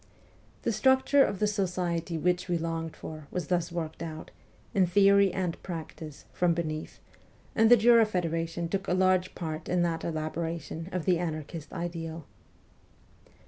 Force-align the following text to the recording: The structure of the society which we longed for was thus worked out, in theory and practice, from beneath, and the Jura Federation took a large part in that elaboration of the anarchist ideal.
The 0.63 0.71
structure 0.71 1.23
of 1.23 1.37
the 1.37 1.45
society 1.45 2.17
which 2.17 2.47
we 2.47 2.57
longed 2.57 2.95
for 2.95 3.27
was 3.29 3.49
thus 3.49 3.71
worked 3.71 4.01
out, 4.01 4.31
in 4.73 4.87
theory 4.87 5.31
and 5.31 5.61
practice, 5.61 6.25
from 6.33 6.55
beneath, 6.55 6.99
and 7.53 7.69
the 7.69 7.77
Jura 7.77 8.07
Federation 8.07 8.67
took 8.67 8.87
a 8.87 8.95
large 8.95 9.35
part 9.35 9.69
in 9.69 9.83
that 9.83 10.03
elaboration 10.03 10.89
of 10.91 11.05
the 11.05 11.19
anarchist 11.19 11.71
ideal. 11.71 12.25